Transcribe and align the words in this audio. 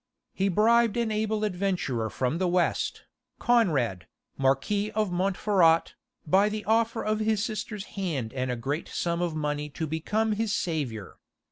He 0.33 0.49
bribed 0.49 0.97
an 0.97 1.11
able 1.11 1.43
adventurer 1.43 2.09
from 2.09 2.39
the 2.39 2.47
West, 2.47 3.03
Conrad, 3.37 4.07
Marquis 4.35 4.89
of 4.93 5.11
Montferrat, 5.11 5.93
by 6.25 6.49
the 6.49 6.65
offer 6.65 7.03
of 7.05 7.19
his 7.19 7.45
sister's 7.45 7.85
hand 7.85 8.33
and 8.33 8.49
a 8.49 8.55
great 8.55 8.87
sum 8.89 9.21
of 9.21 9.35
money 9.35 9.69
to 9.69 9.85
become 9.85 10.31
his 10.31 10.51
saviour. 10.51 11.19